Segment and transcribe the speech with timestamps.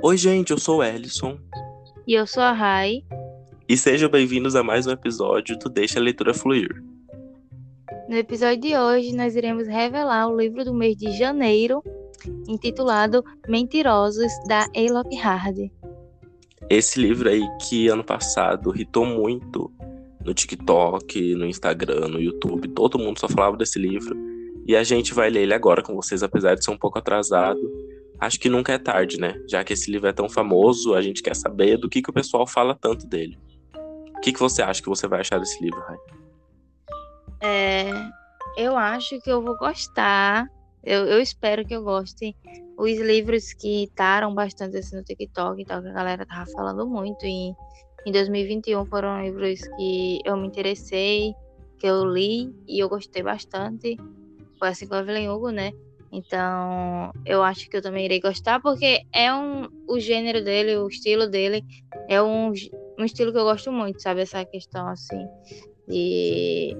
[0.00, 1.36] Oi, gente, eu sou o Ellison.
[2.06, 3.02] E eu sou a Rai.
[3.68, 6.82] E sejam bem-vindos a mais um episódio do Deixa a Leitura Fluir.
[8.08, 11.82] No episódio de hoje, nós iremos revelar o livro do mês de janeiro,
[12.46, 14.92] intitulado Mentirosos, da A.
[14.92, 15.56] Lockhart.
[16.70, 19.68] Esse livro aí que ano passado hitou muito
[20.24, 24.16] no TikTok, no Instagram, no YouTube, todo mundo só falava desse livro.
[24.64, 27.58] E a gente vai ler ele agora com vocês, apesar de ser um pouco atrasado.
[28.20, 29.40] Acho que nunca é tarde, né?
[29.48, 32.12] Já que esse livro é tão famoso, a gente quer saber do que, que o
[32.12, 33.38] pessoal fala tanto dele.
[34.16, 35.96] O que, que você acha que você vai achar desse livro, Rai?
[37.40, 37.90] É,
[38.56, 40.46] eu acho que eu vou gostar.
[40.82, 42.34] Eu, eu espero que eu goste.
[42.76, 46.84] Os livros que estaram bastante assim no TikTok e tal, que a galera tava falando
[46.88, 47.24] muito.
[47.24, 47.54] E
[48.04, 51.32] em 2021 foram livros que eu me interessei,
[51.78, 53.96] que eu li e eu gostei bastante.
[54.58, 55.70] Foi assim com a Evelyn Hugo, né?
[56.10, 60.88] Então, eu acho que eu também irei gostar, porque é um o gênero dele, o
[60.88, 61.62] estilo dele,
[62.08, 62.52] é um,
[62.98, 64.22] um estilo que eu gosto muito, sabe?
[64.22, 65.26] Essa questão assim
[65.88, 66.76] de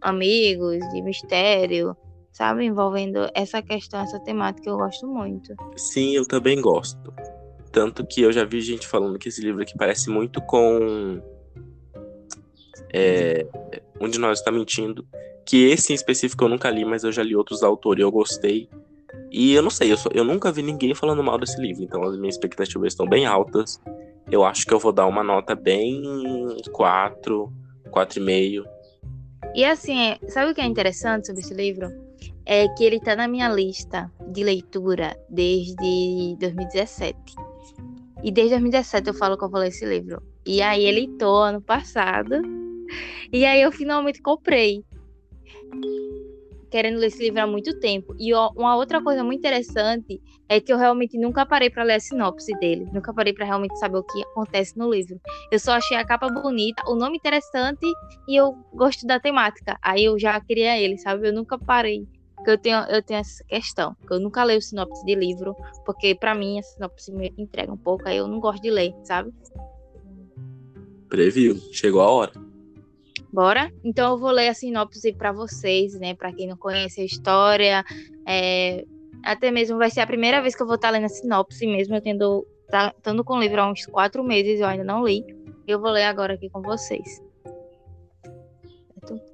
[0.00, 1.96] amigos, de mistério,
[2.32, 2.64] sabe?
[2.64, 5.54] Envolvendo essa questão, essa temática eu gosto muito.
[5.76, 7.12] Sim, eu também gosto.
[7.70, 11.22] Tanto que eu já vi gente falando que esse livro aqui parece muito com.
[12.92, 13.46] É,
[14.00, 15.06] onde nós está mentindo.
[15.44, 18.10] Que esse em específico eu nunca li, mas eu já li outros autores e eu
[18.10, 18.68] gostei.
[19.30, 22.02] E eu não sei, eu, só, eu nunca vi ninguém falando mal desse livro, então
[22.02, 23.80] as minhas expectativas estão bem altas.
[24.30, 26.02] Eu acho que eu vou dar uma nota bem
[26.70, 27.52] 4,
[27.90, 28.64] 4,5.
[29.54, 31.90] E assim, é, sabe o que é interessante sobre esse livro?
[32.44, 37.16] É que ele tá na minha lista de leitura desde 2017.
[38.22, 40.22] E desde 2017 eu falo que eu vou ler esse livro.
[40.46, 42.40] E aí ele tô ano passado.
[43.32, 44.84] E aí eu finalmente comprei
[46.72, 48.16] querendo ler esse livro há muito tempo.
[48.18, 52.00] E uma outra coisa muito interessante é que eu realmente nunca parei para ler a
[52.00, 52.88] sinopse dele.
[52.92, 55.20] Nunca parei para realmente saber o que acontece no livro.
[55.52, 57.86] Eu só achei a capa bonita, o nome interessante
[58.26, 59.78] e eu gosto da temática.
[59.82, 61.28] Aí eu já queria ele, sabe?
[61.28, 62.08] Eu nunca parei.
[62.36, 63.94] Porque eu tenho, eu tenho essa questão.
[64.10, 65.54] Eu nunca leio sinopse de livro,
[65.84, 68.92] porque para mim a sinopse me entrega um pouco, aí eu não gosto de ler,
[69.04, 69.30] sabe?
[71.08, 72.51] Previu, chegou a hora.
[73.32, 73.72] Bora?
[73.82, 76.14] Então eu vou ler a sinopse para vocês, né?
[76.14, 77.84] Para quem não conhece a história.
[78.26, 78.84] É...
[79.24, 81.66] Até mesmo vai ser a primeira vez que eu vou estar tá lendo a sinopse,
[81.66, 85.04] mesmo eu tendo tá, estando com o livro há uns quatro meses, eu ainda não
[85.04, 85.24] li.
[85.66, 87.22] Eu vou ler agora aqui com vocês.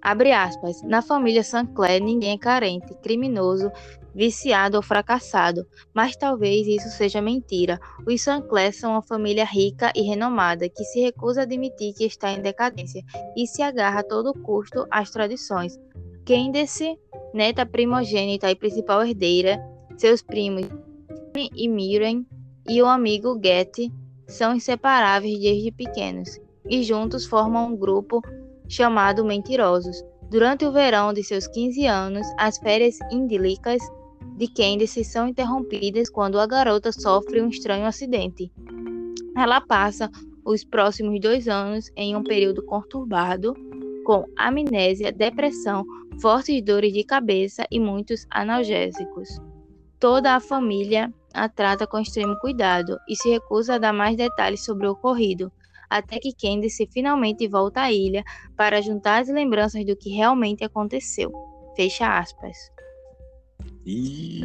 [0.00, 0.82] Abre aspas.
[0.82, 3.70] Na família Sancler, ninguém é carente, criminoso,
[4.14, 7.80] viciado ou fracassado, mas talvez isso seja mentira.
[8.06, 12.30] Os Sancler são uma família rica e renomada que se recusa a admitir que está
[12.30, 13.02] em decadência
[13.36, 15.78] e se agarra a todo custo às tradições.
[16.24, 16.96] Candace,
[17.34, 19.60] neta primogênita e principal herdeira,
[19.96, 20.66] seus primos
[21.54, 22.24] e Miriam
[22.68, 23.92] e o amigo Getty
[24.26, 28.20] são inseparáveis desde pequenos e juntos formam um grupo
[28.68, 30.04] chamado Mentirosos.
[30.30, 33.82] Durante o verão de seus 15 anos, as férias indílicas
[34.36, 38.50] de Candice são interrompidas quando a garota sofre um estranho acidente.
[39.36, 40.10] Ela passa
[40.44, 43.54] os próximos dois anos em um período conturbado,
[44.04, 45.84] com amnésia, depressão,
[46.20, 49.28] fortes dores de cabeça e muitos analgésicos.
[50.00, 54.64] Toda a família a trata com extremo cuidado e se recusa a dar mais detalhes
[54.64, 55.50] sobre o ocorrido,
[55.88, 58.24] até que Candice finalmente volta à ilha
[58.56, 61.30] para juntar as lembranças do que realmente aconteceu.
[61.76, 62.56] Fecha aspas.
[63.84, 64.42] E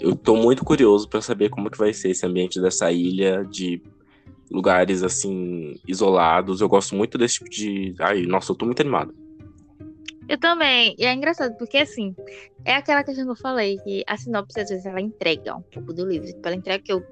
[0.00, 3.82] eu tô muito curioso para saber como que vai ser esse ambiente dessa ilha de
[4.50, 6.60] lugares assim isolados.
[6.60, 9.14] Eu gosto muito desse tipo de, ai, nossa, eu tô muito animado.
[10.28, 10.94] Eu também.
[10.98, 12.14] E é engraçado porque assim,
[12.64, 15.92] é aquela questão que eu falei que a sinopse às vezes ela entrega um pouco
[15.92, 16.26] do livro.
[16.26, 17.02] Tipo, ela entrega que eu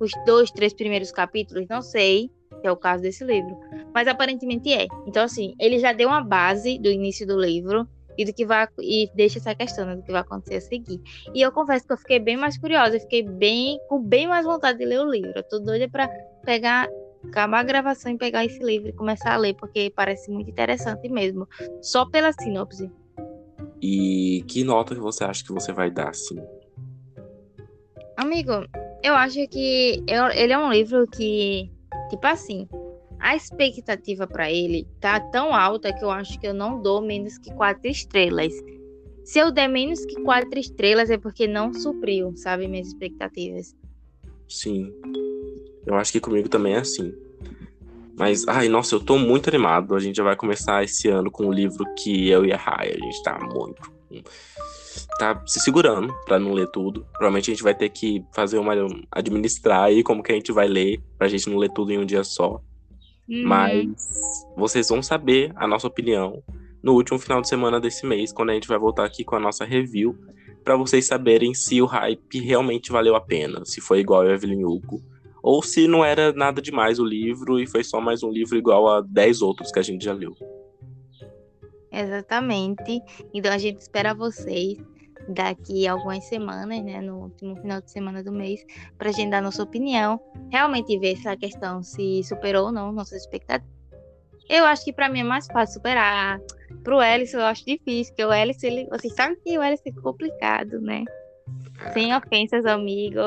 [0.00, 3.58] os dois, três primeiros capítulos, não sei se é o caso desse livro,
[3.92, 4.86] mas aparentemente é.
[5.06, 8.66] Então assim, ele já deu uma base do início do livro e do que vai
[8.80, 11.00] e deixa essa questão né, do que vai acontecer a seguir.
[11.32, 14.44] E eu confesso que eu fiquei bem mais curiosa, eu fiquei bem com bem mais
[14.44, 15.32] vontade de ler o livro.
[15.36, 16.08] Eu tô doida para
[16.44, 16.88] pegar
[17.28, 21.08] acabar a gravação e pegar esse livro e começar a ler, porque parece muito interessante
[21.08, 21.48] mesmo,
[21.80, 22.90] só pela sinopse.
[23.80, 26.36] E que nota que você acha que você vai dar, assim?
[28.16, 28.52] Amigo,
[29.02, 31.70] eu acho que eu, ele é um livro que,
[32.10, 32.68] tipo assim,
[33.20, 37.38] a expectativa para ele tá tão alta que eu acho que eu não dou menos
[37.38, 38.52] que quatro estrelas.
[39.24, 43.74] Se eu der menos que quatro estrelas é porque não supriu, sabe, minhas expectativas.
[44.48, 44.92] Sim.
[45.86, 47.14] Eu acho que comigo também é assim.
[48.16, 49.94] Mas, ai, nossa, eu tô muito animado.
[49.94, 52.96] A gente já vai começar esse ano com um livro que eu e a Raya,
[52.96, 53.80] a gente tá muito.
[55.18, 57.06] tá se segurando para não ler tudo.
[57.12, 58.74] Provavelmente a gente vai ter que fazer uma
[59.10, 62.04] administrar aí como que a gente vai ler, pra gente não ler tudo em um
[62.04, 62.60] dia só.
[63.28, 63.42] Uhum.
[63.44, 66.42] Mas vocês vão saber a nossa opinião
[66.82, 69.40] no último final de semana desse mês, quando a gente vai voltar aqui com a
[69.40, 70.16] nossa review,
[70.64, 74.64] para vocês saberem se o hype realmente valeu a pena, se foi igual a Evelyn
[74.64, 75.02] Hugo,
[75.42, 78.88] ou se não era nada demais o livro e foi só mais um livro igual
[78.88, 80.34] a 10 outros que a gente já leu.
[81.90, 83.02] Exatamente.
[83.32, 84.78] Então a gente espera vocês
[85.28, 88.64] daqui a algumas semanas, né, no último final de semana do mês,
[88.96, 92.92] para a gente dar nossa opinião, realmente ver se a questão se superou ou não
[92.92, 93.78] nossas expectativas.
[94.48, 96.40] Eu acho que para mim é mais fácil superar.
[96.82, 99.92] Pro Elis eu acho difícil, porque o Elis, ele, vocês sabem que o Elis é
[99.92, 101.04] complicado, né?
[101.92, 103.20] Sem ofensas, amigo.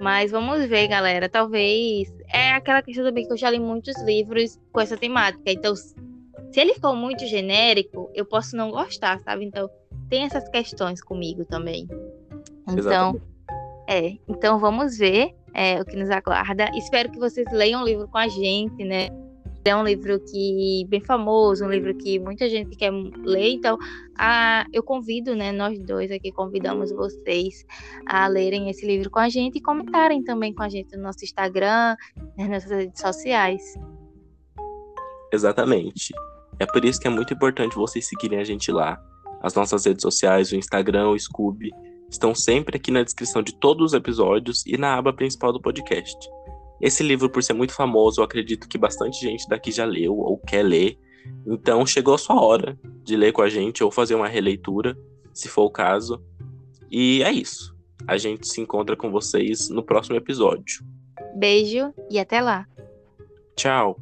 [0.00, 1.28] Mas vamos ver, galera.
[1.28, 2.12] Talvez.
[2.32, 5.50] É aquela questão também que eu já li muitos livros com essa temática.
[5.50, 5.94] Então, se
[6.56, 9.44] ele for muito genérico, eu posso não gostar, sabe?
[9.44, 9.68] Então,
[10.08, 11.88] tem essas questões comigo também.
[12.62, 13.22] Então, Exatamente.
[13.88, 14.16] é.
[14.28, 16.70] Então, vamos ver é, o que nos aguarda.
[16.74, 19.08] Espero que vocês leiam o livro com a gente, né?
[19.64, 23.78] É um livro que bem famoso, um livro que muita gente quer ler, então
[24.18, 27.64] a, eu convido, né, nós dois aqui convidamos vocês
[28.04, 31.24] a lerem esse livro com a gente e comentarem também com a gente no nosso
[31.24, 31.94] Instagram,
[32.36, 33.62] nas redes sociais.
[35.32, 36.12] Exatamente.
[36.58, 39.00] É por isso que é muito importante vocês seguirem a gente lá.
[39.40, 41.70] As nossas redes sociais, o Instagram, o Scooby,
[42.12, 46.16] estão sempre aqui na descrição de todos os episódios e na aba principal do podcast.
[46.80, 50.38] Esse livro, por ser muito famoso, eu acredito que bastante gente daqui já leu ou
[50.38, 50.98] quer ler.
[51.46, 54.96] Então chegou a sua hora de ler com a gente ou fazer uma releitura,
[55.32, 56.22] se for o caso.
[56.90, 57.74] E é isso.
[58.06, 60.84] A gente se encontra com vocês no próximo episódio.
[61.36, 62.66] Beijo e até lá.
[63.56, 63.96] Tchau.